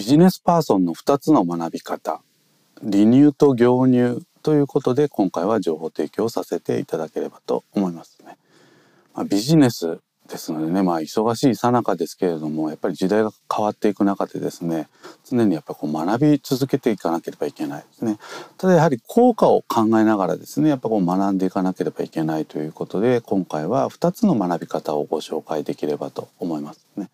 [0.00, 2.22] ビジネスパーソンの2つの学び方
[2.80, 8.38] 離乳と業乳ということで今回は情報提供させていただければと思いますね。
[9.14, 14.88] まあ、ビジネスですのでねまあ忙しい最中ですけれどもやっぱり時代が変わっていく中でですね
[15.30, 18.16] 常にやっぱこう学び続けていかなければいけないですね
[18.56, 27.10] ただやはり効果を考えながらですねやっぱこう学んでいかなければいけないということで今回は2つの学び方をご紹介できればと思いますね。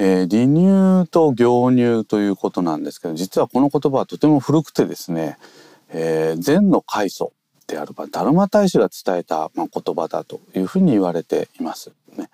[0.00, 5.38] えー、離乳と業乳ということなんですけど実はこの言葉はとても古くてですね、
[5.90, 7.32] えー、禅の開祖
[7.66, 11.90] であるダルマ大師が伝えた、ま、言葉だというふうに言われています。
[12.16, 12.30] ね。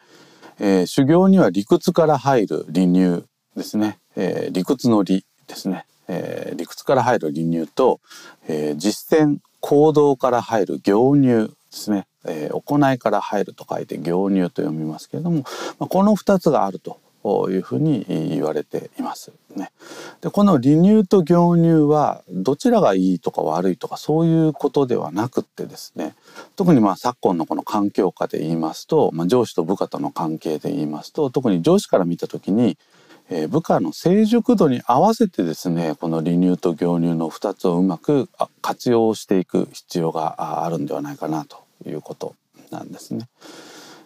[0.60, 3.24] えー、修行には理屈から入る離乳
[3.56, 7.98] ですね、え、理屈の理ですね、え、理屈から入る離乳と、
[8.46, 15.44] え、実践行動から入る行乳ですね、え、行いから入ると書いて行乳と読みますけれども、
[15.78, 17.02] ま、この2つがあると。
[17.50, 19.72] いうふうに言われていますね。
[20.20, 26.14] でこの離乳と業乳はどちらがいいとか悪いとかそういうことではなくってですね
[26.56, 32.76] 特にまあ昨今のこの環境下で言いますと、まあ、上司と部下との関係で言いますと特に上司から見た時に、
[33.30, 38.28] え、部下の成熟度に合わせてですねこの離乳と業乳の2つをうまく
[38.60, 42.34] 活用していく必要があるんではないかなということ
[42.70, 43.28] なんですね。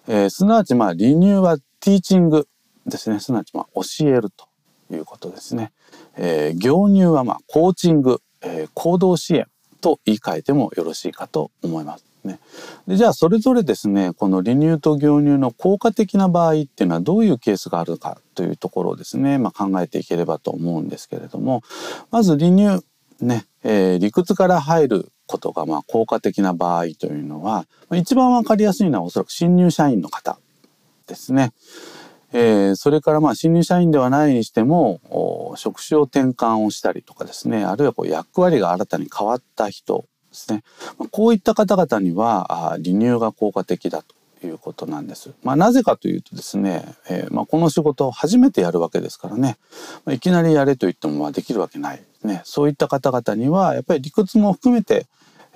[0.06, 2.48] えー、すなわちまあ離乳はティーチング
[2.88, 4.48] ですねすなわちま教えると
[4.90, 5.72] いうことですね。
[6.16, 9.46] えー、業乳はまコーチング、えー、行動支援
[9.80, 12.08] と言い換えてもよろしいかと思います。
[12.24, 12.40] ね、
[12.86, 21.62] でじゃあそれぞれですねこの離乳と業乳の効果的な場合っていうのはどういうケースがあるかというところをですね、まあ、考えていければと思うんですけれども
[22.10, 22.84] まず離乳
[23.20, 30.38] ね、えー、理屈から入ることがま効果的な場合というのは一番わかりやすいのはおそらく新入社員の方
[31.06, 31.52] ですね。
[32.32, 40.62] えー、それからまあ新入社員ではないにしても職種を転換をしたりとかですねあるいはこう役割が新たに変わった人ですね、
[40.98, 44.14] まあ、こういった方々にはあ離乳が効果的だと
[44.46, 45.32] いうことなんです。
[45.42, 49.56] まあ、なぜかというとですね、えー、まあ、この仕事を初めてやるわけですからね、
[50.04, 52.42] まあ、いきなりやれと言ってもまあできるわけないね。
[52.44, 55.06] そういった方々にはやっぱり理屈も含めて、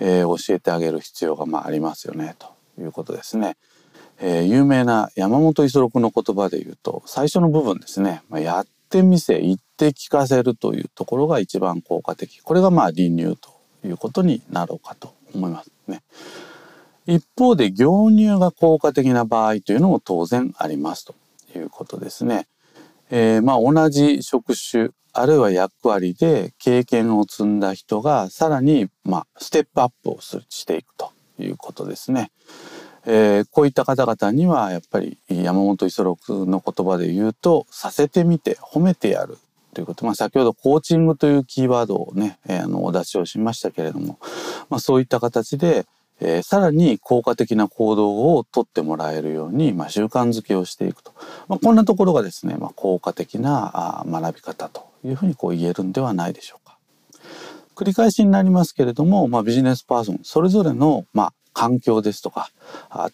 [0.00, 2.48] えー、教えてあげる必要がまあありますよねと
[2.80, 3.56] いうことですね。
[4.24, 13.50] えー、有名な山本五十六の言葉で言うと最初の部分ですね、まあ、やってみせ言って聞かせるというところが一番効果的これがまあ離乳と
[13.84, 16.02] いうことになろうかと思いますね。
[17.04, 21.16] 一方で業乳が効果的な場合というのも当然ありますと
[21.56, 22.46] いうことですね。
[23.10, 32.30] えー、まあ同じ職種あるいは役割で経験を積んだ人がさらにまあステップアップをしていくということですね。
[33.06, 39.38] えー、こういった方々にはやっぱり山本五十六の言葉で言うとさせてみて褒めてやる
[39.74, 44.18] ということ、まあ、先ほどコーチングというキーワードをね、えー、あのお出しをしましたけれども、
[44.68, 45.86] まあ、そういった形で、
[46.20, 51.12] えー、さらに効果的な行動をとってもらえるように、まあ、習慣づけをしていくと、
[51.48, 56.78] まあ、こんなところがですね、まあ、効果的なあ学び方というふうにこう言えるんではないでしょうか。
[57.74, 62.50] 繰り返しになりますけれども、まあ、ビジネスパーソンそれぞれの、まあ、環境ですとか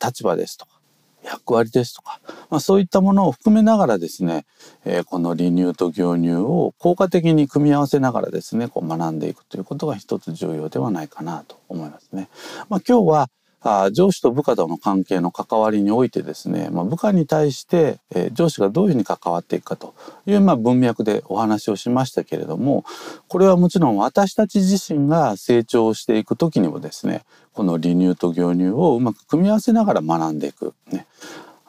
[0.02, 0.78] 立場ですとか
[1.22, 4.46] 役割ですとか、まあ、そういったものを含めながらですね、
[4.86, 12.30] えー、この離乳と業乳を効果的に組み合わせながらですねこう学んでいくということが一つ重要ではないかなと思いますね。
[12.70, 13.30] まあ、今日は
[13.62, 19.94] あ上司と部下との関係の関わりにおいてですね、まあ、部下に対して、えー、上司がどういうふうに関わっていくかと
[20.26, 22.84] いう、まあ、文脈でお話をしましたけれども
[23.26, 31.06] これはもちろん私たち自身が成長していく時にもですねこの離乳と業乳をうまく組み合わせながら学んでいく、ね、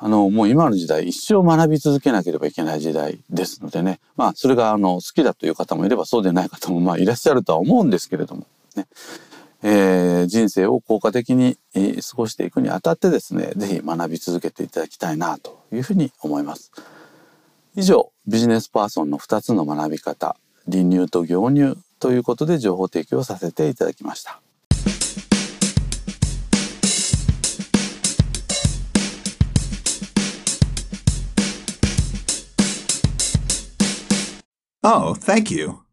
[0.02, 4.00] あのもう今の時代一生学び続けなければいけない時代ですのでね。
[4.16, 8.46] まあそれがあの好きだという方もいればそうでない方もまあいらっしゃるとは思うんですけれども。
[8.76, 8.88] ね。
[9.62, 16.72] えー、人生を効果的に過ごしていくにあたってですね是非学び続けていただきたいなというふうに思います。
[17.76, 20.36] 以上ビジネスパーソンの2つの学び方
[20.70, 24.42] 離乳と業乳ということで情報提供させていただきました。
[34.82, 35.89] Oh, thank you.